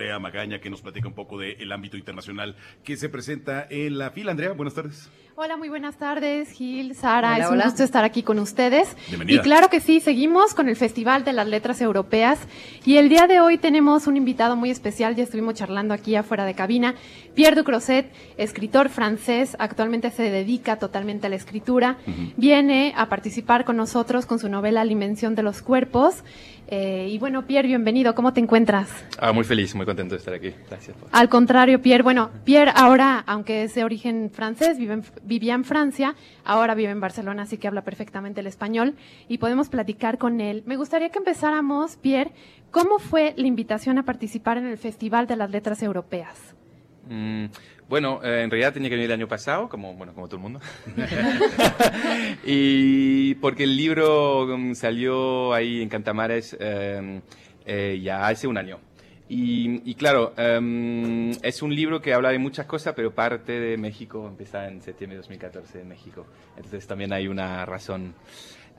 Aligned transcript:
Andrea 0.00 0.18
Magaña, 0.18 0.60
que 0.60 0.70
nos 0.70 0.80
platica 0.80 1.08
un 1.08 1.12
poco 1.12 1.36
del 1.36 1.70
ámbito 1.70 1.98
internacional 1.98 2.56
que 2.84 2.96
se 2.96 3.10
presenta 3.10 3.66
en 3.68 3.98
la 3.98 4.10
fila. 4.10 4.30
Andrea, 4.30 4.52
buenas 4.52 4.72
tardes. 4.72 5.10
Hola, 5.36 5.56
muy 5.56 5.68
buenas 5.70 5.96
tardes, 5.96 6.50
Gil, 6.52 6.94
Sara. 6.94 7.38
es 7.38 7.48
un 7.50 7.60
gusto 7.60 7.82
estar 7.82 8.04
aquí 8.04 8.22
con 8.22 8.38
ustedes. 8.38 8.94
Bienvenida. 9.08 9.40
Y 9.40 9.42
claro 9.42 9.68
que 9.68 9.80
sí, 9.80 10.00
seguimos 10.00 10.54
con 10.54 10.68
el 10.68 10.76
Festival 10.76 11.24
de 11.24 11.32
las 11.32 11.46
Letras 11.46 11.80
Europeas. 11.80 12.38
Y 12.84 12.96
el 12.96 13.08
día 13.08 13.26
de 13.26 13.40
hoy 13.40 13.56
tenemos 13.56 14.06
un 14.06 14.16
invitado 14.16 14.56
muy 14.56 14.70
especial. 14.70 15.16
Ya 15.16 15.22
estuvimos 15.22 15.54
charlando 15.54 15.94
aquí 15.94 16.14
afuera 16.14 16.44
de 16.44 16.54
cabina. 16.54 16.94
Pierre 17.34 17.56
Ducrosset, 17.56 18.12
escritor 18.36 18.90
francés, 18.90 19.56
actualmente 19.58 20.10
se 20.10 20.24
dedica 20.24 20.78
totalmente 20.78 21.26
a 21.26 21.30
la 21.30 21.36
escritura. 21.36 21.96
Viene 22.36 22.92
a 22.96 23.08
participar 23.08 23.64
con 23.64 23.76
nosotros 23.78 24.26
con 24.26 24.38
su 24.38 24.48
novela 24.50 24.84
La 24.84 24.92
Invención 24.92 25.34
de 25.34 25.42
los 25.42 25.62
Cuerpos. 25.62 26.22
Eh, 26.72 27.08
y 27.10 27.18
bueno, 27.18 27.46
Pierre, 27.46 27.66
bienvenido. 27.66 28.14
¿Cómo 28.14 28.32
te 28.32 28.38
encuentras? 28.38 28.88
Ah, 29.18 29.32
muy 29.32 29.42
feliz, 29.42 29.74
muy 29.74 29.84
contento 29.84 30.14
de 30.14 30.20
estar 30.20 30.32
aquí. 30.32 30.54
Gracias. 30.68 30.96
Al 31.10 31.28
contrario, 31.28 31.82
Pierre. 31.82 32.04
Bueno, 32.04 32.30
Pierre 32.44 32.72
ahora, 32.76 33.24
aunque 33.26 33.64
es 33.64 33.74
de 33.74 33.82
origen 33.82 34.30
francés, 34.30 34.78
vivía 35.24 35.54
en 35.54 35.64
Francia, 35.64 36.14
ahora 36.44 36.76
vive 36.76 36.92
en 36.92 37.00
Barcelona, 37.00 37.42
así 37.42 37.58
que 37.58 37.66
habla 37.66 37.82
perfectamente 37.82 38.40
el 38.40 38.46
español 38.46 38.94
y 39.26 39.38
podemos 39.38 39.68
platicar 39.68 40.16
con 40.16 40.40
él. 40.40 40.62
Me 40.64 40.76
gustaría 40.76 41.08
que 41.08 41.18
empezáramos, 41.18 41.96
Pierre, 41.96 42.30
¿cómo 42.70 43.00
fue 43.00 43.34
la 43.36 43.48
invitación 43.48 43.98
a 43.98 44.04
participar 44.04 44.56
en 44.56 44.66
el 44.66 44.78
Festival 44.78 45.26
de 45.26 45.34
las 45.34 45.50
Letras 45.50 45.82
Europeas? 45.82 46.54
Mm, 47.08 47.46
bueno, 47.90 48.20
eh, 48.22 48.42
en 48.44 48.50
realidad 48.50 48.72
tenía 48.72 48.88
que 48.88 48.94
venir 48.94 49.10
el 49.10 49.14
año 49.14 49.26
pasado, 49.26 49.68
como, 49.68 49.94
bueno, 49.94 50.14
como 50.14 50.28
todo 50.28 50.36
el 50.36 50.42
mundo. 50.42 50.60
y 52.44 53.34
porque 53.34 53.64
el 53.64 53.76
libro 53.76 54.46
mm, 54.46 54.74
salió 54.74 55.52
ahí 55.52 55.82
en 55.82 55.88
Cantamares 55.88 56.56
em, 56.60 57.20
eh, 57.66 57.98
ya 58.00 58.28
hace 58.28 58.46
un 58.46 58.56
año. 58.58 58.78
Y, 59.28 59.94
claro, 59.94 60.34
em, 60.36 61.30
es 61.42 61.62
un 61.62 61.74
libro 61.74 62.00
que 62.00 62.14
habla 62.14 62.30
de 62.30 62.38
muchas 62.38 62.66
cosas, 62.66 62.94
pero 62.94 63.12
parte 63.12 63.58
de 63.58 63.76
México, 63.76 64.26
empieza 64.26 64.68
en 64.68 64.80
septiembre 64.82 65.16
de 65.16 65.22
2014 65.22 65.80
en 65.80 65.88
México. 65.88 66.26
Entonces 66.56 66.86
también 66.86 67.12
hay 67.12 67.26
una 67.26 67.64
razón, 67.64 68.14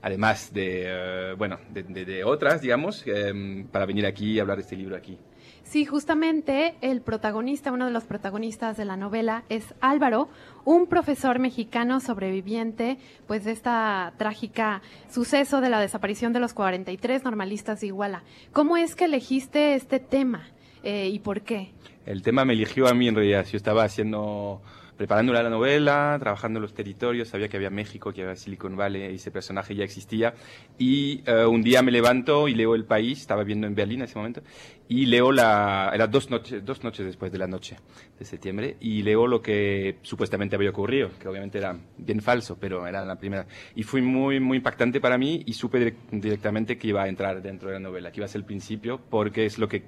además 0.00 0.52
de, 0.54 0.84
eh, 0.86 1.34
bueno, 1.36 1.58
de, 1.70 2.24
otras, 2.24 2.62
digamos, 2.62 3.06
em, 3.06 3.66
para 3.66 3.84
venir 3.86 4.06
aquí 4.06 4.32
y 4.32 4.40
hablar 4.40 4.56
de 4.56 4.62
este 4.62 4.76
libro 4.76 4.96
aquí. 4.96 5.18
Sí, 5.64 5.84
justamente 5.84 6.74
el 6.80 7.00
protagonista, 7.00 7.72
uno 7.72 7.86
de 7.86 7.92
los 7.92 8.04
protagonistas 8.04 8.76
de 8.76 8.84
la 8.84 8.96
novela 8.96 9.44
es 9.48 9.74
Álvaro, 9.80 10.28
un 10.64 10.86
profesor 10.86 11.38
mexicano 11.38 12.00
sobreviviente 12.00 12.98
pues 13.26 13.44
de 13.44 13.52
esta 13.52 14.12
trágica 14.18 14.82
suceso 15.10 15.60
de 15.60 15.70
la 15.70 15.80
desaparición 15.80 16.32
de 16.32 16.40
los 16.40 16.52
43 16.52 17.24
normalistas 17.24 17.80
de 17.80 17.88
Iguala. 17.88 18.22
¿Cómo 18.52 18.76
es 18.76 18.94
que 18.94 19.06
elegiste 19.06 19.74
este 19.74 19.98
tema 19.98 20.48
eh, 20.82 21.08
y 21.08 21.18
por 21.20 21.40
qué? 21.42 21.70
El 22.04 22.22
tema 22.22 22.44
me 22.44 22.52
eligió 22.52 22.88
a 22.88 22.94
mí 22.94 23.08
en 23.08 23.14
realidad. 23.14 23.46
Yo 23.50 23.56
estaba 23.56 23.84
haciendo 23.84 24.60
preparando 25.02 25.32
la 25.32 25.50
novela, 25.50 26.16
trabajando 26.20 26.60
en 26.60 26.62
los 26.62 26.74
territorios, 26.74 27.26
sabía 27.26 27.48
que 27.48 27.56
había 27.56 27.70
México, 27.70 28.12
que 28.12 28.22
había 28.22 28.36
Silicon 28.36 28.76
Valley, 28.76 29.02
ese 29.16 29.32
personaje 29.32 29.74
ya 29.74 29.82
existía. 29.82 30.32
Y 30.78 31.24
eh, 31.26 31.44
un 31.44 31.60
día 31.60 31.82
me 31.82 31.90
levanto 31.90 32.46
y 32.46 32.54
leo 32.54 32.76
El 32.76 32.84
País, 32.84 33.20
estaba 33.20 33.42
viendo 33.42 33.66
en 33.66 33.74
Berlín 33.74 33.98
en 33.98 34.04
ese 34.04 34.16
momento, 34.16 34.42
y 34.86 35.06
leo 35.06 35.32
la, 35.32 35.90
era 35.92 36.06
dos 36.06 36.30
noches, 36.30 36.64
dos 36.64 36.84
noches 36.84 37.04
después 37.04 37.32
de 37.32 37.38
la 37.38 37.48
noche 37.48 37.78
de 38.16 38.24
septiembre, 38.24 38.76
y 38.78 39.02
leo 39.02 39.26
lo 39.26 39.42
que 39.42 39.96
supuestamente 40.02 40.54
había 40.54 40.70
ocurrido, 40.70 41.10
que 41.18 41.26
obviamente 41.26 41.58
era 41.58 41.76
bien 41.98 42.20
falso, 42.20 42.56
pero 42.60 42.86
era 42.86 43.04
la 43.04 43.16
primera. 43.16 43.44
Y 43.74 43.82
fue 43.82 44.02
muy, 44.02 44.38
muy 44.38 44.58
impactante 44.58 45.00
para 45.00 45.18
mí 45.18 45.42
y 45.44 45.54
supe 45.54 45.96
directamente 46.12 46.78
que 46.78 46.86
iba 46.86 47.02
a 47.02 47.08
entrar 47.08 47.42
dentro 47.42 47.70
de 47.70 47.74
la 47.74 47.80
novela, 47.80 48.12
que 48.12 48.20
iba 48.20 48.26
a 48.26 48.28
ser 48.28 48.42
el 48.42 48.46
principio, 48.46 49.00
porque 49.10 49.46
es 49.46 49.58
lo 49.58 49.66
que 49.66 49.82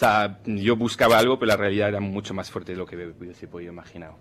sea, 0.00 0.40
yo 0.46 0.76
buscaba 0.76 1.18
algo, 1.18 1.38
pero 1.38 1.48
la 1.48 1.56
realidad 1.56 1.88
era 1.88 2.00
mucho 2.00 2.34
más 2.34 2.50
fuerte 2.50 2.72
de 2.72 2.78
lo 2.78 2.86
que 2.86 2.96
hubiese 2.96 3.46
podido 3.46 3.72
imaginar. 3.72 4.14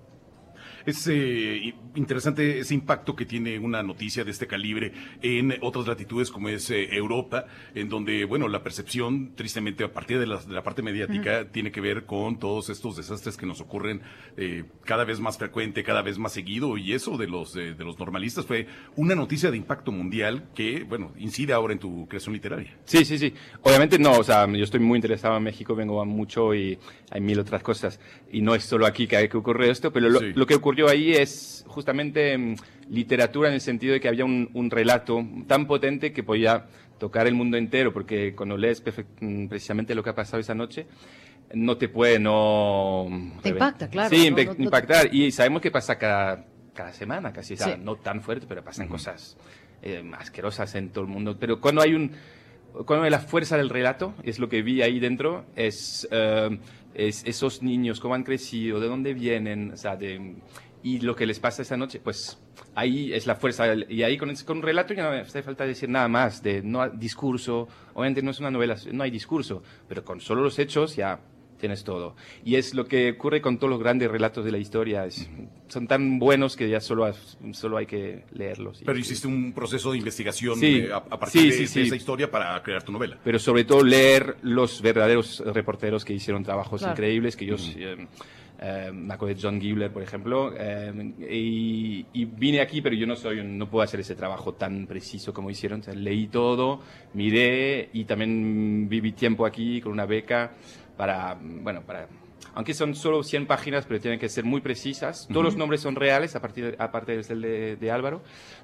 Es 0.86 1.08
eh, 1.08 1.74
interesante 1.96 2.60
ese 2.60 2.74
impacto 2.74 3.16
que 3.16 3.26
tiene 3.26 3.60
una 3.60 3.84
noticia 3.84 4.24
de 4.24 4.32
este 4.32 4.48
calibre 4.48 4.94
en 5.22 5.56
otras 5.62 5.88
latitudes 5.88 6.32
como 6.32 6.50
es 6.50 6.70
eh, 6.70 6.96
Europa, 6.96 7.46
en 7.76 7.90
donde, 7.90 8.26
bueno, 8.26 8.48
la 8.48 8.64
percepción, 8.64 9.34
tristemente, 9.36 9.84
a 9.84 9.94
partir 9.94 10.20
de 10.20 10.28
la, 10.28 10.64
parte 10.64 10.82
mediática, 10.82 11.50
tiene 11.52 11.72
que 11.72 11.82
ver 11.82 12.06
con 12.06 12.40
todos 12.40 12.70
estos 12.70 12.96
desastres 12.96 13.38
que 13.38 13.46
nos 13.46 13.62
ocurren 13.62 14.02
eh, 14.38 14.66
cada 14.86 15.04
vez 15.04 15.20
más 15.20 15.38
frecuente, 15.38 15.84
cada 15.84 16.02
vez 16.02 16.18
más 16.18 16.34
seguido, 16.34 16.78
y 16.78 16.94
eso 16.94 17.18
de 17.18 17.28
los, 17.28 17.54
de 17.54 17.76
los 17.84 17.98
normalistas 18.00 18.46
fue 18.46 18.68
una 18.96 19.16
noticia 19.16 19.52
de 19.52 19.58
impacto 19.58 19.92
mundial 19.92 20.50
que, 20.54 20.84
bueno, 20.84 21.14
incide 21.18 21.54
ahora 21.54 21.74
en 21.74 21.80
tu 21.80 22.08
creación 22.08 22.34
literaria. 22.34 22.78
Sí, 22.86 23.06
sí, 23.06 23.18
sí. 23.18 23.34
Obviamente 23.64 24.00
no, 24.00 24.14
o 24.14 24.24
sea, 24.24 24.48
yo 24.48 24.64
estoy 24.64 24.80
muy 24.80 24.98
interesado 24.98 25.38
en 25.38 25.44
México, 25.44 25.76
vengo 25.76 26.02
a 26.02 26.06
mucho 26.06 26.54
y 26.54 26.78
hay 27.12 27.22
mil 27.22 27.40
otras 27.40 27.64
cosas, 27.64 28.00
y 28.32 28.42
no 28.42 28.56
es 28.56 28.64
solo 28.64 28.86
aquí 28.86 29.08
que, 29.08 29.18
hay 29.18 29.30
que 29.30 29.38
ocurre 29.38 29.70
esto, 29.70 29.92
pero 29.92 30.10
lo, 30.10 30.22
lo 30.22 30.46
que 30.46 30.56
ocurrió 30.70 30.88
ahí 30.88 31.14
es 31.14 31.66
justamente 31.68 32.38
mm, 32.38 32.56
literatura 32.90 33.48
en 33.48 33.56
el 33.56 33.62
sentido 33.62 33.94
de 33.94 34.00
que 34.00 34.08
había 34.08 34.24
un, 34.24 34.70
relato 34.70 35.26
tan 35.48 35.66
potente 35.66 36.14
que 36.14 36.22
podía 36.22 36.68
tocar 37.00 37.26
el 37.26 37.34
mundo 37.34 37.58
entero, 37.58 37.92
porque 37.92 38.36
cuando 38.36 38.56
lees 38.56 38.84
mm, 39.20 39.48
precisamente 39.48 39.96
lo 39.96 40.04
que 40.04 40.12
ha 40.12 40.16
pasado 40.16 40.40
esa 40.40 40.54
noche, 40.54 40.86
no 41.56 41.78
te 41.78 41.90
puede 41.90 42.20
no... 42.20 43.08
Te 43.42 43.50
impacta, 43.50 43.90
claro. 43.90 44.10
Sí, 44.16 44.28
impactar. 44.28 45.12
Y 45.12 45.32
sabemos 45.32 45.64
que 45.64 45.72
pasa 45.72 45.98
cada, 45.98 46.46
cada 46.76 46.94
semana, 46.94 47.34
casi, 47.34 47.56
no 47.82 47.96
tan 47.96 48.22
fuerte, 48.22 48.46
pero 48.48 48.64
pasan 48.64 48.88
cosas 48.88 49.38
eh, 49.82 50.04
asquerosas 50.20 50.76
en 50.76 50.90
todo 50.90 51.04
el 51.04 51.10
mundo. 51.10 51.36
Pero 51.40 51.60
cuando 51.60 51.82
hay 51.82 51.96
un... 51.96 52.12
Cuando 52.86 53.10
la 53.10 53.20
fuerza 53.20 53.58
del 53.58 53.70
relato, 53.70 54.14
es 54.24 54.40
lo 54.40 54.48
que 54.50 54.62
vi 54.62 54.82
ahí 54.82 55.00
dentro, 55.00 55.46
es, 55.56 56.08
eh, 56.12 56.60
es 56.94 57.24
esos 57.26 57.62
niños, 57.64 58.00
cómo 58.00 58.16
han 58.16 58.24
crecido, 58.24 58.80
de 58.80 58.88
dónde 58.88 59.14
vienen, 59.14 59.72
o 59.74 59.78
sea, 59.78 59.96
de 59.96 60.38
y 60.82 61.00
lo 61.00 61.16
que 61.16 61.26
les 61.26 61.40
pasa 61.40 61.62
esa 61.62 61.76
noche, 61.76 62.00
pues 62.00 62.42
ahí 62.74 63.12
es 63.14 63.28
la 63.28 63.36
fuerza. 63.36 63.66
Y 63.90 64.04
ahí 64.04 64.18
con, 64.18 64.34
con 64.46 64.58
un 64.58 64.64
relato 64.64 64.94
ya 64.94 65.04
no 65.04 65.10
hace 65.10 65.44
falta 65.44 65.66
decir 65.66 65.90
nada 65.90 66.08
más, 66.08 66.42
de 66.42 66.62
no 66.62 66.90
discurso. 66.90 67.68
Obviamente 67.94 68.22
no 68.22 68.32
es 68.32 68.40
una 68.40 68.52
novela, 68.52 68.78
no 68.92 69.04
hay 69.04 69.12
discurso, 69.12 69.62
pero 69.88 70.04
con 70.06 70.22
solo 70.22 70.42
los 70.42 70.58
hechos 70.58 70.96
ya 70.96 71.20
tienes 71.60 71.84
todo. 71.84 72.16
Y 72.44 72.56
es 72.56 72.74
lo 72.74 72.86
que 72.86 73.12
ocurre 73.12 73.42
con 73.42 73.58
todos 73.58 73.70
los 73.70 73.80
grandes 73.80 74.10
relatos 74.10 74.44
de 74.44 74.52
la 74.52 74.58
historia. 74.58 75.08
Son 75.68 75.88
tan 75.88 76.18
buenos 76.18 76.56
que 76.56 76.70
ya 76.70 76.80
solo, 76.80 77.12
solo 77.52 77.78
hay 77.78 77.86
que 77.86 78.24
leerlos. 78.34 78.82
Pero 78.86 78.98
hiciste 78.98 79.28
un 79.28 79.54
proceso 79.54 79.92
de 79.92 80.00
investigación 80.00 80.58
eh, 80.64 80.90
a, 80.92 81.02
partir 81.02 81.56
de, 81.56 81.64
esa 81.64 81.96
historia 81.96 82.32
para 82.32 82.62
crear 82.64 82.82
tu 82.84 82.92
novela. 82.92 83.20
Pero 83.24 83.38
sobre 83.38 83.66
todo 83.66 83.84
leer 83.84 84.38
los 84.42 84.82
verdaderos 84.82 85.44
reporteros 85.46 86.04
que 86.04 86.14
hicieron 86.14 86.44
trabajos 86.44 86.82
increíbles, 86.82 87.36
que 87.36 87.46
ellos 87.46 87.76
eh, 88.62 88.92
me 88.92 89.14
acuerdo 89.14 89.36
de 89.36 89.42
John 89.42 89.62
Gibler, 89.62 89.92
por 89.92 90.04
ejemplo, 90.04 90.54
eh, 90.58 91.14
y, 92.14 92.26
vine 92.26 92.60
aquí, 92.60 92.82
pero 92.82 92.94
yo 92.94 93.08
no 93.08 93.16
soy, 93.16 93.42
no 93.42 93.70
puedo 93.70 93.84
hacer 93.84 94.02
ese 94.02 94.16
trabajo 94.16 94.54
tan 94.54 94.86
preciso 94.86 95.34
como 95.34 95.50
hicieron. 95.50 95.82
leí 95.96 96.28
todo, 96.28 96.82
miré 97.14 97.90
y 97.94 98.04
también 98.04 98.90
viví 98.90 99.14
tiempo 99.14 99.46
aquí 99.46 99.80
con 99.80 99.94
una 99.94 100.06
beca 100.06 100.52
para, 101.00 101.38
bueno, 101.42 101.82
para 101.84 102.10
aunque 102.56 102.74
son 102.74 102.94
solo 102.94 103.24
100 103.24 103.48
páginas, 103.48 103.86
pero 103.86 104.02
tienen 104.02 104.20
que 104.20 104.28
ser 104.28 104.44
muy 104.44 104.60
precisas. 104.60 105.30
Todos 105.30 105.46
los 105.46 105.56
nombres 105.56 105.80
son 105.80 105.96
reales, 105.96 106.36
a 106.36 106.42
partir 106.42 106.76
aparte 106.78 107.16
del 107.16 107.42
de, 107.42 107.78
de, 107.78 107.92
Álvaro. 107.92 108.22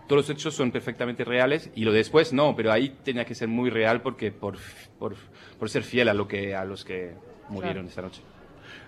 Todos 0.08 0.28
los 0.28 0.30
hechos 0.30 0.54
son 0.54 0.70
perfectamente 0.72 1.24
reales 1.24 1.70
y 1.76 1.86
lo 1.86 1.94
después 1.94 2.34
no, 2.34 2.54
pero 2.54 2.74
ahí 2.74 2.90
tenía 3.06 3.24
que 3.24 3.36
ser 3.36 3.48
muy 3.48 3.70
real 3.70 4.02
porque 4.02 4.34
por, 4.34 4.58
por, 5.00 5.16
por 5.58 5.70
ser 5.70 5.84
fiel 5.84 6.10
a, 6.10 6.14
lo 6.14 6.28
que, 6.28 6.54
a 6.54 6.66
los 6.66 6.84
que 6.84 7.14
murieron 7.48 7.88
esa 7.88 8.02
noche. 8.02 8.22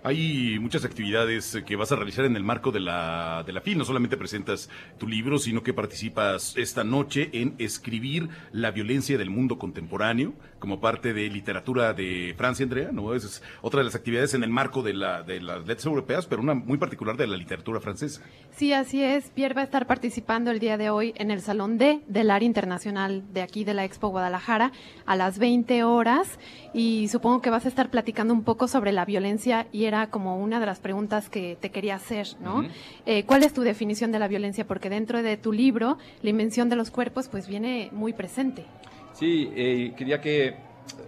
Hay 0.03 0.59
muchas 0.59 0.85
actividades 0.85 1.57
que 1.65 1.75
vas 1.75 1.91
a 1.91 1.95
realizar 1.95 2.25
en 2.25 2.35
el 2.35 2.43
marco 2.43 2.71
de 2.71 2.79
la, 2.79 3.43
de 3.45 3.53
la 3.53 3.61
FIL. 3.61 3.77
No 3.77 3.85
solamente 3.85 4.17
presentas 4.17 4.69
tu 4.97 5.07
libro, 5.07 5.39
sino 5.39 5.63
que 5.63 5.73
participas 5.73 6.55
esta 6.57 6.83
noche 6.83 7.29
en 7.33 7.55
Escribir 7.57 8.29
la 8.51 8.71
violencia 8.71 9.17
del 9.17 9.29
mundo 9.29 9.57
contemporáneo, 9.57 10.33
como 10.59 10.79
parte 10.79 11.13
de 11.13 11.29
literatura 11.29 11.93
de 11.93 12.33
Francia, 12.37 12.63
Andrea. 12.63 12.91
¿no? 12.91 13.13
Es 13.13 13.41
otra 13.61 13.79
de 13.79 13.85
las 13.85 13.95
actividades 13.95 14.33
en 14.33 14.43
el 14.43 14.49
marco 14.49 14.81
de, 14.81 14.93
la, 14.93 15.23
de 15.23 15.41
las 15.41 15.65
letras 15.67 15.85
europeas, 15.85 16.25
pero 16.25 16.41
una 16.41 16.53
muy 16.53 16.77
particular 16.77 17.17
de 17.17 17.27
la 17.27 17.37
literatura 17.37 17.79
francesa. 17.79 18.21
Sí, 18.51 18.73
así 18.73 19.03
es. 19.03 19.29
Pierre 19.31 19.55
va 19.55 19.61
a 19.61 19.65
estar 19.65 19.87
participando 19.87 20.51
el 20.51 20.59
día 20.59 20.77
de 20.77 20.89
hoy 20.89 21.13
en 21.17 21.31
el 21.31 21.41
Salón 21.41 21.77
D 21.77 22.01
del 22.07 22.31
área 22.31 22.45
internacional 22.45 23.23
de 23.33 23.41
aquí 23.41 23.63
de 23.63 23.73
la 23.73 23.85
Expo 23.85 24.09
Guadalajara 24.09 24.71
a 25.05 25.15
las 25.15 25.39
20 25.39 25.83
horas 25.83 26.39
y 26.73 27.07
supongo 27.09 27.41
que 27.41 27.49
vas 27.49 27.65
a 27.65 27.69
estar 27.69 27.89
platicando 27.89 28.33
un 28.33 28.43
poco 28.43 28.67
sobre 28.67 28.91
la 28.91 29.05
violencia 29.05 29.67
y 29.71 29.85
era 29.87 30.09
como 30.09 30.37
una 30.37 30.59
de 30.59 30.65
las 30.65 30.79
preguntas 30.79 31.29
que 31.29 31.57
te 31.59 31.69
quería 31.69 31.95
hacer, 31.95 32.27
¿no? 32.41 32.65
Eh, 33.05 33.23
¿Cuál 33.25 33.43
es 33.43 33.53
tu 33.53 33.61
definición 33.61 34.11
de 34.11 34.19
la 34.19 34.27
violencia? 34.27 34.65
Porque 34.65 34.89
dentro 34.89 35.21
de 35.23 35.37
tu 35.37 35.51
libro, 35.51 35.97
la 36.21 36.29
invención 36.29 36.69
de 36.69 36.75
los 36.75 36.91
cuerpos, 36.91 37.27
pues 37.29 37.47
viene 37.47 37.89
muy 37.91 38.13
presente. 38.13 38.65
Sí, 39.13 39.49
eh, 39.55 39.93
quería 39.97 40.21
que 40.21 40.55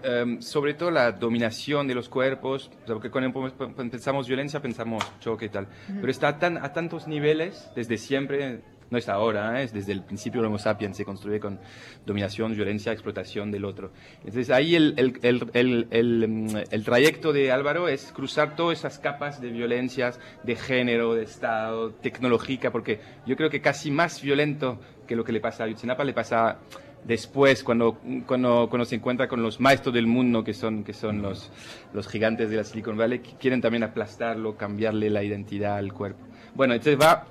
em, 0.03 0.41
sobre 0.41 0.73
todo 0.73 0.91
la 0.91 1.11
dominación 1.11 1.87
de 1.87 1.95
los 1.95 2.09
cuerpos, 2.09 2.71
porque 2.87 3.09
cuando 3.09 3.31
pensamos 3.75 4.27
violencia 4.27 4.61
pensamos 4.61 5.03
choque 5.19 5.45
y 5.45 5.49
tal, 5.49 5.67
pero 5.87 6.09
está 6.09 6.37
tan, 6.39 6.57
a 6.57 6.73
tantos 6.73 7.07
niveles 7.07 7.69
desde 7.75 7.97
siempre 7.97 8.61
no 8.91 8.97
es 8.97 9.09
ahora, 9.09 9.61
¿eh? 9.61 9.65
es 9.65 9.73
desde 9.73 9.91
el 9.91 10.03
principio 10.03 10.41
del 10.41 10.47
Homo 10.47 10.57
sapiens, 10.57 10.97
se 10.97 11.05
construye 11.05 11.39
con 11.39 11.59
dominación, 12.05 12.55
violencia, 12.55 12.91
explotación 12.91 13.51
del 13.51 13.65
otro. 13.65 13.91
Entonces 14.19 14.49
ahí 14.49 14.75
el, 14.75 14.93
el, 14.97 15.87
el, 15.91 16.27
mm, 16.27 16.57
el, 16.71 16.83
trayecto 16.83 17.33
de 17.33 17.51
Álvaro 17.51 17.87
es 17.87 18.11
cruzar 18.11 18.55
todas 18.55 18.79
esas 18.79 18.99
capas 18.99 19.41
de 19.41 19.49
violencias, 19.49 20.19
de 20.43 20.55
género, 20.55 21.13
de 21.13 21.23
Estado, 21.23 21.91
tecnológica, 21.91 22.71
porque 22.71 22.99
yo 23.25 23.35
creo 23.35 23.49
que 23.49 23.61
casi 23.61 23.91
más 23.91 24.21
violento 24.21 24.79
que 25.07 25.15
lo 25.15 25.23
que 25.23 25.31
le 25.31 25.39
pasa 25.39 25.63
a 25.63 25.65
Ayotzinapa 25.67 26.03
le 26.03 26.13
pasa 26.13 26.59
después, 27.03 27.63
cuando, 27.63 27.97
cuando, 28.25 28.67
cuando, 28.69 28.85
se 28.85 28.95
encuentra 28.95 29.27
con 29.27 29.41
los 29.41 29.59
maestros 29.59 29.93
del 29.93 30.07
mundo, 30.07 30.43
que 30.43 30.53
son, 30.53 30.83
que 30.83 30.93
son 30.93 31.21
los, 31.21 31.51
los 31.93 32.07
gigantes 32.07 32.49
de 32.49 32.57
la 32.57 32.63
Silicon 32.63 32.97
Valley, 32.97 33.19
que 33.19 33.31
quieren 33.39 33.61
también 33.61 33.83
aplastarlo, 33.83 34.57
cambiarle 34.57 35.09
la 35.09 35.23
identidad 35.23 35.77
al 35.77 35.93
cuerpo. 35.93 36.25
Bueno, 36.55 36.73
entonces 36.73 36.99
va 36.99 37.25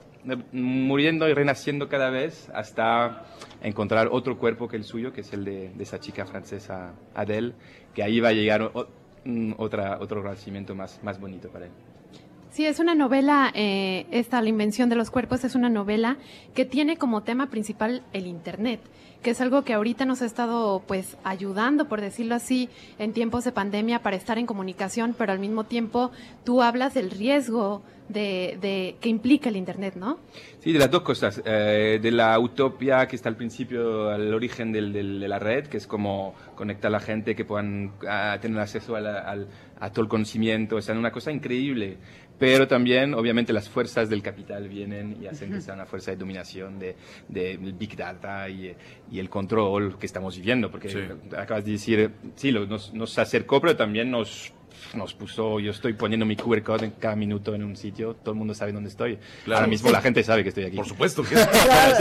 muriendo 0.53 1.29
y 1.29 1.35
renaciendo 1.35 1.89
cada 1.89 2.11
vez 2.11 2.51
hasta 2.55 3.25
encontrar 3.63 4.09
otro 4.11 4.39
cuerpo 4.39 4.69
que 4.69 4.77
el 4.77 4.85
suyo, 4.85 5.13
que 5.13 5.23
es 5.23 5.33
el 5.33 5.45
de, 5.45 5.73
esa 5.79 6.01
chica 6.01 6.27
francesa 6.27 6.95
Adele, 7.15 7.55
que 7.95 8.03
ahí 8.03 8.21
va 8.21 8.29
a 8.29 8.33
llegar 8.33 8.73
otra, 9.57 9.99
otro 10.01 10.23
renacimiento 10.23 10.75
más, 10.75 11.03
más 11.03 11.21
bonito 11.21 11.49
para 11.51 11.67
él. 11.67 11.73
Sí, 12.59 12.67
es 12.67 12.81
una 12.81 12.97
novela, 12.97 13.53
eh, 13.55 14.07
esta, 14.11 14.43
La 14.43 14.49
Invención 14.49 14.89
de 14.89 14.97
los 14.97 15.13
Cuerpos, 15.13 15.45
es 15.45 15.55
una 15.55 15.71
novela 15.71 16.17
que 16.57 16.65
tiene 16.65 16.97
como 16.97 17.23
tema 17.23 17.51
principal 17.51 18.03
el 18.13 18.27
Internet 18.27 18.81
que 19.23 19.31
es 19.31 19.41
algo 19.41 19.65
que 19.65 19.75
ahorita 19.75 20.05
nos 20.05 20.23
ha 20.23 20.27
estado 20.27 20.83
pues 20.87 21.17
ayudando, 21.25 21.89
por 21.89 22.01
decirlo 22.01 22.35
así, 22.35 22.69
en 22.99 23.13
tiempos 23.13 23.45
de 23.45 23.53
pandemia 23.53 24.01
para 24.01 24.17
estar 24.17 24.39
en 24.39 24.47
comunicación, 24.47 25.15
pero 25.17 25.33
al 25.33 25.41
mismo 25.41 25.65
tiempo 25.65 26.13
tú 26.45 26.63
hablas 26.63 26.95
del 26.95 27.11
riesgo 27.11 27.83
de, 28.09 28.57
de 28.61 28.97
que 29.01 29.09
implica 29.09 29.49
el 29.49 29.57
Internet, 29.57 29.95
¿no? 29.97 30.19
Sí, 30.61 30.73
de 30.73 30.79
las 30.79 30.91
dos 30.91 31.03
cosas. 31.03 31.43
Eh, 31.45 31.99
de 32.01 32.11
la 32.11 32.39
utopía 32.39 33.07
que 33.07 33.17
está 33.17 33.29
al 33.29 33.37
principio, 33.37 34.09
al 34.09 34.33
origen 34.33 34.73
del, 34.73 34.93
de 34.93 35.29
la 35.29 35.39
red, 35.39 35.67
que 35.67 35.77
es 35.77 35.87
como 35.87 36.35
conectar 36.55 36.89
a 36.89 36.93
la 36.93 37.01
gente, 37.01 37.35
que 37.35 37.45
puedan 37.45 37.93
tener 38.41 38.59
acceso 38.61 38.97
a, 38.97 39.91
todo 39.91 40.03
el 40.03 40.09
conocimiento. 40.09 40.77
O 40.77 40.81
sea, 40.81 40.95
una 40.95 41.11
cosa 41.13 41.33
increíble 41.33 41.99
pero 42.39 42.69
también 42.69 43.15
obviamente 43.15 43.53
las 43.53 43.69
fuerzas 43.69 44.09
del 44.09 44.23
capital 44.23 44.69
vienen 44.69 45.17
y 45.21 45.27
hacen 45.27 45.53
que 45.53 45.61
sea 45.61 45.75
una 45.75 45.87
fuerza 45.87 46.11
de 46.11 46.17
dominación 46.17 46.79
de, 46.79 46.97
de 47.29 47.57
Big 47.57 47.97
Data 47.97 48.49
y, 48.49 48.75
y, 49.11 49.19
el 49.19 49.29
control 49.29 49.99
que 49.99 50.07
estamos 50.07 50.37
viviendo, 50.37 50.71
porque 50.71 51.17
acabas 51.37 51.65
de 51.65 51.73
decir, 51.73 52.11
sí, 52.37 52.53
nos, 52.53 52.95
nos 52.95 53.19
acercó, 53.19 53.61
pero 53.61 53.77
también 53.77 54.11
nos 54.11 54.53
nos 54.95 55.15
puso, 55.15 55.61
yo 55.61 55.71
estoy 55.71 55.93
poniendo 55.93 56.27
mi 56.27 56.37
QR 56.37 56.63
code 56.63 56.87
en 56.87 56.91
cada 56.93 57.17
minuto 57.17 57.55
en 57.55 57.65
un 57.65 57.77
sitio, 57.77 58.15
todo 58.15 58.33
el 58.33 58.39
mundo 58.39 58.55
sabe 58.55 58.73
dónde 58.73 58.89
estoy. 58.89 59.19
Ahora 59.47 59.67
mismo 59.67 59.91
la 59.91 60.01
gente 60.01 60.23
sabe 60.23 60.43
que 60.43 60.51
estoy 60.51 60.65
aquí. 60.65 60.77
Por 60.77 60.87
supuesto 60.87 61.23
que 61.23 61.35
es. 61.41 61.47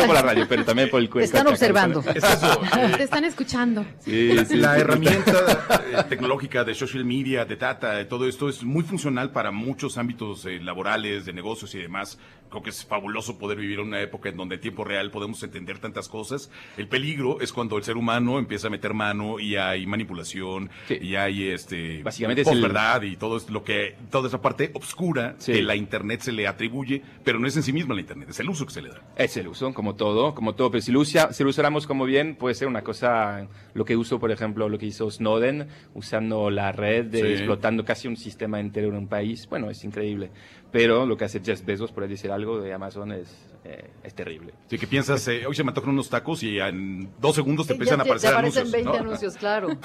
por 0.05 0.13
la 0.13 0.21
radio, 0.21 0.45
pero 0.47 0.63
también 0.65 0.89
por 0.89 1.01
el 1.01 1.09
QR 1.09 1.21
Están 1.21 1.47
observando. 1.47 2.01
Te 2.01 3.03
están 3.03 3.25
escuchando. 3.25 3.85
la 4.05 4.77
herramienta 4.77 5.81
eh, 5.91 6.03
tecnológica 6.09 6.63
de 6.63 6.73
social 6.73 7.05
media, 7.05 7.45
de 7.45 7.55
data, 7.55 7.93
de 7.93 8.05
todo 8.05 8.27
esto 8.27 8.49
es 8.49 8.63
muy 8.63 8.83
funcional 8.83 9.31
para 9.31 9.51
muchos 9.51 9.97
ámbitos 9.97 10.45
eh, 10.45 10.59
laborales, 10.59 11.25
de 11.25 11.33
negocios 11.33 11.73
y 11.75 11.79
demás. 11.79 12.19
Creo 12.49 12.63
que 12.63 12.69
es 12.69 12.85
fabuloso 12.85 13.37
poder 13.37 13.57
vivir 13.57 13.79
en 13.79 13.87
una 13.87 14.01
época 14.01 14.29
en 14.29 14.37
donde 14.37 14.55
en 14.55 14.61
tiempo 14.61 14.85
real 14.85 15.11
podemos 15.11 15.43
entender 15.43 15.79
tantas 15.79 16.07
cosas. 16.07 16.49
El 16.77 16.87
peligro 16.87 17.41
es 17.41 17.51
cuando 17.51 17.77
el 17.77 17.83
ser 17.83 17.97
humano 17.97 18.39
empieza 18.39 18.67
a 18.67 18.69
meter 18.69 18.93
mano 18.93 19.39
y 19.39 19.57
hay 19.57 19.85
manipulación 19.85 20.69
y 20.89 21.15
hay 21.15 21.49
este 21.49 22.01
básicamente 22.03 22.41
es 22.41 22.56
verdad 22.61 23.01
y 23.01 23.15
todo 23.15 23.37
es 23.37 23.49
lo 23.49 23.63
que 23.63 23.95
toda 24.09 24.27
esa 24.27 24.41
parte 24.41 24.71
oscura 24.73 25.35
que 25.43 25.61
la 25.61 25.75
internet 25.75 26.21
se 26.21 26.31
le 26.31 26.47
atribuye, 26.47 27.01
pero 27.23 27.39
no 27.39 27.47
es 27.47 27.55
en 27.55 27.63
sí 27.63 27.73
misma 27.73 27.95
la 27.95 28.01
internet, 28.01 28.29
es 28.29 28.39
el 28.39 28.49
uso 28.49 28.65
que 28.65 28.73
se 28.73 28.81
le 28.81 28.89
da. 28.89 29.01
Es 29.15 29.37
el 29.37 29.47
uso, 29.47 29.73
como 29.73 29.95
todo, 29.95 30.33
como 30.33 30.55
todo, 30.55 30.71
pero 30.71 30.81
si 30.81 30.91
lo, 30.91 31.03
si 31.05 31.17
lo 31.43 31.49
usáramos 31.49 31.87
como 31.87 32.05
bien, 32.05 32.35
puede 32.35 32.55
ser 32.55 32.67
una 32.67 32.81
cosa, 32.81 33.47
lo 33.73 33.85
que 33.85 33.95
uso, 33.95 34.19
por 34.19 34.31
ejemplo, 34.31 34.69
lo 34.69 34.77
que 34.77 34.87
hizo 34.87 35.09
Snowden, 35.09 35.67
usando 35.93 36.49
la 36.49 36.71
red, 36.71 37.13
explotando 37.13 37.83
casi 37.85 38.07
un 38.07 38.17
sistema 38.17 38.59
entero 38.59 38.89
en 38.89 38.95
un 38.95 39.07
país, 39.07 39.47
bueno, 39.49 39.69
es 39.69 39.83
increíble. 39.83 40.31
Pero 40.71 41.05
lo 41.05 41.15
que 41.15 41.25
hace 41.25 41.41
Jeff 41.43 41.63
Bezos, 41.63 41.91
por 41.91 42.07
decir 42.07 42.31
algo, 42.31 42.59
de 42.59 42.73
Amazon 42.73 43.13
es, 43.13 43.29
eh, 43.63 43.89
es 44.03 44.13
terrible. 44.13 44.53
Sí, 44.69 44.77
que 44.77 44.85
piensas, 44.85 45.25
eh, 45.27 45.45
hoy 45.45 45.55
se 45.55 45.63
me 45.63 45.69
antojan 45.69 45.91
unos 45.91 46.09
tacos 46.09 46.43
y 46.43 46.59
en 46.59 47.09
dos 47.19 47.35
segundos 47.35 47.67
te 47.67 47.73
empiezan 47.73 47.99
a 48.01 48.03
aparecer 48.03 48.31
te 48.31 48.35
aparecen 48.35 48.63
anuncios. 48.63 48.85
20 48.85 48.99
anuncios, 48.99 49.35
claro. 49.37 49.69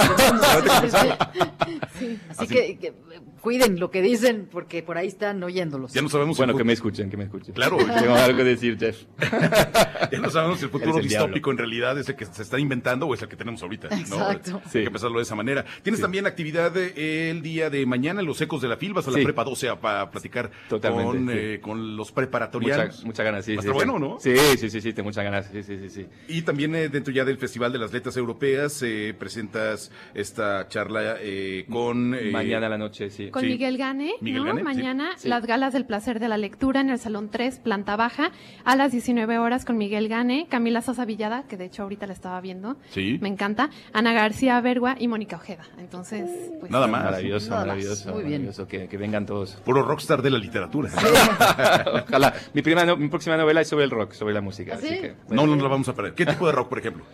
Así, 2.37 2.47
que, 2.49 2.62
cuiden 3.43 3.81
lo 3.81 3.91
que 3.91 4.01
dicen 4.01 4.49
porque 4.51 4.83
por 4.83 4.97
ahí 4.97 5.09
están 5.09 5.43
oyéndolos. 5.43 5.93
Ya 5.93 6.01
no 6.01 6.09
sabemos. 6.09 6.37
Bueno, 6.39 6.57
que 6.57 6.65
me 6.65 6.73
escuchen, 6.73 7.11
que 7.11 7.17
me 7.17 7.25
escuchen. 7.25 7.53
Claro. 7.55 7.77
Tengo 8.01 8.15
algo 8.15 8.39
que 8.39 8.45
decir, 8.45 8.79
Jeff. 8.79 9.03
ya 10.13 10.19
no 10.21 10.31
sabemos 10.31 10.61
si 10.61 10.67
el 10.67 10.71
futuro 10.71 10.99
distópico 11.01 11.51
en 11.51 11.59
realidad 11.59 11.99
es 11.99 12.09
el 12.09 12.15
que 12.15 12.25
se 12.25 12.43
está 12.43 12.59
inventando 12.59 13.07
o 13.07 13.15
es 13.15 13.23
el 13.23 13.29
que 13.29 13.37
tenemos 13.37 13.63
ahorita. 13.63 13.89
Exacto. 13.89 14.63
Sí. 14.71 14.79
Hay 14.79 14.85
que 14.85 14.91
pensarlo 14.91 15.19
de 15.19 15.25
esa 15.25 15.35
manera. 15.35 15.65
Tienes 15.83 16.01
también 16.01 16.27
actividad 16.27 16.77
eh, 16.77 17.31
el 17.31 17.43
día 17.43 17.69
de 17.69 17.85
mañana 17.85 18.21
en 18.21 18.27
los 18.27 18.41
ecos 18.41 18.63
de 18.63 18.69
la 18.69 18.77
FIL. 18.77 18.95
Vas 18.95 19.09
a 19.09 19.11
la 19.11 19.23
prepa 19.23 19.45
12 19.45 19.69
a, 19.69 19.81
para 19.81 20.11
platicar 20.11 20.51
con, 20.69 21.29
eh, 21.31 21.59
con, 21.61 21.97
los 21.97 22.13
preparatorianos. 22.13 23.05
Muchas 23.05 23.25
ganas, 23.25 23.45
sí. 23.45 23.57
Va 23.57 23.63
a 23.63 23.73
bueno, 23.73 23.99
¿no? 23.99 24.21
Sí, 24.21 24.37
sí, 24.57 24.71
sí, 24.71 24.81
sí, 24.81 24.93
tengo 24.93 25.09
muchas 25.09 25.25
ganas. 25.25 25.51
Sí, 25.51 25.63
sí, 25.65 25.89
sí, 25.89 26.07
Y 26.29 26.43
también 26.43 26.75
eh, 26.77 26.89
dentro 26.89 27.13
ya 27.13 27.25
del 27.25 27.39
Festival 27.39 27.73
de 27.73 27.79
las 27.79 27.93
Letras 27.93 28.17
Europeas 28.17 28.85
presentas 29.19 29.91
esta 30.15 30.69
charla 30.69 31.17
con... 31.69 32.11
mañana 32.31 32.52
a 32.55 32.69
la 32.69 32.79
noche, 32.79 33.11
sí. 33.11 33.31
Con 33.31 33.47
Miguel 33.47 33.79
Gane, 33.79 34.13
¿no? 34.21 34.55
Mañana 34.55 35.11
las 35.25 35.47
galas 35.47 35.73
del 35.73 35.85
placer 35.85 36.21
de 36.21 36.29
la 36.29 36.37
lectura 36.37 36.81
en 36.81 36.91
el 36.91 36.99
Salón 36.99 37.31
3, 37.31 37.59
planta 37.59 37.97
baja, 37.97 38.31
a 38.65 38.77
las 38.77 38.93
19 38.93 39.39
horas 39.39 39.65
con 39.65 39.77
Miguel 39.79 40.09
Gane, 40.09 40.47
Camila 40.49 40.83
Sosa 40.83 41.05
Villada, 41.05 41.45
que 41.49 41.57
de 41.57 41.67
hecho 41.67 41.83
ahorita 41.83 42.07
la 42.07 42.13
estaba 42.13 42.41
viendo. 42.41 42.77
Sí. 42.91 43.19
Me 43.21 43.29
encanta. 43.29 43.71
Ana 43.93 44.13
García 44.13 44.61
Bergua 44.61 44.97
y 44.99 45.09
Mónica 45.09 45.37
Ojeda. 45.37 45.65
Entonces, 45.79 46.29
pues. 46.61 46.71
Nada 46.71 46.87
más. 46.87 47.05
Maravilloso, 47.05 47.51
maravilloso. 47.51 48.15
Muy 48.15 48.25
bien. 48.25 48.51
que, 48.69 48.89
que, 48.89 48.97
vengan 48.97 49.27
todos. 49.27 49.55
Puro 49.65 49.83
rockstar 49.83 50.23
de 50.23 50.31
la 50.31 50.39
literatura. 50.39 50.91
Ojalá. 52.07 52.35
Mi, 52.55 52.63
primera 52.63 52.95
mi 52.97 53.09
próxima 53.09 53.37
novela 53.37 53.61
es 53.61 53.69
sobre 53.69 53.85
el 53.85 53.91
rock, 53.91 54.13
sobre 54.13 54.35
la 54.35 54.41
música. 54.41 54.75
Así 54.75 54.89
que, 54.89 55.15
no, 55.31 55.47
no 55.47 55.57
la 55.57 55.69
vamos 55.69 55.89
a 55.89 55.95
perder. 55.95 56.15
¿Qué 56.15 56.27
tipo 56.27 56.47
de 56.47 56.53
rock, 56.53 56.69
por 56.69 56.79
ejemplo? 56.79 57.05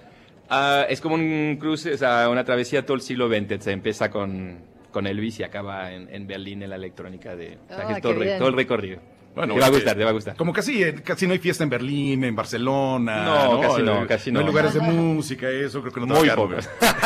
Uh, 0.51 0.85
es 0.89 1.01
como 1.01 1.15
un 1.15 1.59
cruce, 1.61 1.93
o 1.93 1.99
sea, 1.99 2.29
una 2.31 2.45
travesía 2.45 2.85
todo 2.85 2.95
el 2.95 3.03
siglo 3.03 3.29
XX. 3.29 3.63
Se 3.63 3.73
empieza 3.73 4.11
con, 4.11 4.59
con 4.91 5.07
Elvis 5.07 5.41
y 5.41 5.43
acaba 5.43 5.93
en, 5.93 6.09
en 6.13 6.27
Berlín 6.27 6.63
en 6.63 6.71
la 6.71 6.77
electrónica 6.77 7.37
de 7.37 7.59
ah, 7.71 7.99
todo, 8.01 8.15
todo, 8.15 8.49
el 8.49 8.55
recorrido. 8.55 9.01
Bueno, 9.35 9.55
te 9.55 9.61
va 9.61 9.67
a 9.67 9.71
gustar, 9.71 9.97
te 9.97 10.05
va 10.05 10.11
a 10.11 10.13
gustar. 10.13 10.37
Como 10.37 10.53
casi, 10.53 10.83
eh, 10.83 10.95
casi 10.95 11.27
no 11.27 11.33
hay 11.33 11.39
fiesta 11.39 11.63
en 11.63 11.71
Berlín, 11.71 12.25
en 12.25 12.35
Barcelona. 12.35 13.25
No, 13.25 13.61
casi 13.61 13.83
no, 13.83 14.07
casi 14.07 14.33
no. 14.33 14.41
No 14.41 14.47
hay 14.47 14.51
lugares 14.51 14.75
de 14.75 14.81
música, 14.81 15.49
eso 15.49 15.81
creo 15.81 15.93
que 15.93 16.01
no 16.01 16.07
te 16.07 16.21
Muy 16.21 16.31
poco. 16.31 16.55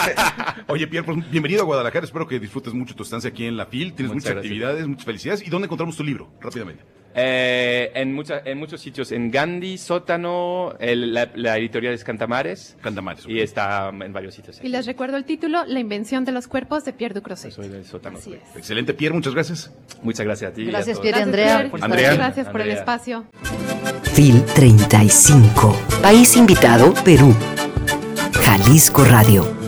Oye, 0.69 0.87
Pierre, 0.87 1.05
pues, 1.05 1.31
bienvenido 1.31 1.62
a 1.62 1.64
Guadalajara. 1.64 2.06
Espero 2.06 2.26
que 2.26 2.40
disfrutes 2.40 2.73
mucho 2.73 2.94
tu 2.94 3.02
estancia 3.02 3.29
aquí 3.29 3.44
en 3.44 3.56
la 3.56 3.67
FIL. 3.67 3.93
Tienes 3.93 4.14
muchas, 4.14 4.37
actividades, 4.37 4.87
muchas 4.87 5.05
felicidades. 5.05 5.46
¿Y 5.46 5.50
dónde 5.50 5.67
encontramos 5.67 5.96
tu 5.96 6.05
libro? 6.05 6.32
Rápidamente. 6.41 6.84
Eh, 7.14 7.90
en, 7.94 8.14
mucha, 8.14 8.42
en 8.44 8.58
muchos 8.58 8.81
sitios, 8.81 9.12
en 9.12 9.31
Gandhi, 9.31 9.78
Sótano, 9.78 10.74
la, 10.81 11.58
editorial 11.58 11.94
es 11.94 12.04
Cantamares. 12.04 12.76
Cantamares. 12.81 13.24
Y 13.26 13.40
está 13.40 13.88
en 13.88 14.12
varios 14.12 14.34
sitios. 14.34 14.60
Y 14.62 14.69
les 14.69 14.86
recuerdo 14.86 15.16
el 15.16 15.24
título, 15.24 15.64
La 15.66 15.81
invención 15.81 16.24
de 16.24 16.32
los 16.32 16.48
cuerpos 16.48 16.84
de 16.84 16.92
Pierre 16.92 17.14
Ducrosset. 17.14 17.52
Soy 17.52 17.69
del 17.69 17.84
Sótano. 17.84 18.19
Excelente, 18.56 18.94
Pierre, 18.94 19.14
muchas 19.14 19.34
gracias. 19.34 19.72
Muchas 20.02 20.26
gracias 20.26 20.52
a 20.52 20.54
ti. 20.54 20.64
Gracias, 20.64 21.00
Pierre 21.00 21.20
y 21.20 21.22
Andrea. 21.22 21.70
Andrea. 21.81 22.14
Gracias 22.14 22.48
por 22.48 22.60
el 22.60 22.70
espacio. 22.70 23.26
FIL 24.14 24.44
35. 24.44 25.76
País 26.02 26.36
invitado, 26.36 26.92
Perú. 27.04 27.34
Jalisco 28.32 29.04
Radio. 29.04 29.61